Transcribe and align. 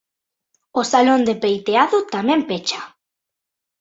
O 0.79 0.81
salón 0.91 1.21
de 1.27 1.35
peiteado 1.43 1.97
tamén 2.13 2.39
pecha. 2.49 2.81